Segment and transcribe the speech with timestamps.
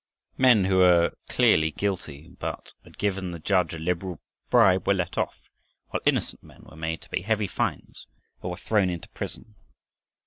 [0.39, 4.95] Men who were plainly guilty but who had given their judge a liberal bribe were
[4.95, 5.47] let off,
[5.89, 8.07] while innocent men were made to pay heavy fines
[8.41, 9.53] or were thrown into prison.